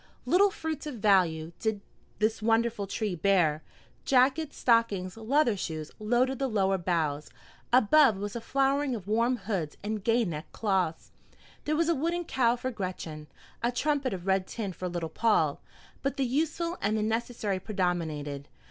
[0.25, 1.79] Little fruit of value did
[2.17, 3.61] this wonderful tree bear.
[4.03, 7.29] Jackets, stockings, leather shoes, loaded the lower boughs;
[7.71, 11.11] above was a flowering of warm hoods and gay neck cloths,
[11.65, 13.27] there was a wooden cow for Gretchen,
[13.61, 15.61] a trumpet of red tin for little Paul;
[16.01, 18.47] but the useful and the necessary predominated.